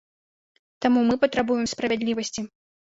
Таму 0.85 1.03
мы 1.11 1.21
патрабуем 1.27 1.65
справядлівасці. 1.77 2.41